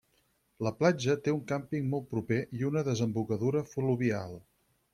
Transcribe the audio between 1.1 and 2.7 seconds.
té un càmping molt proper i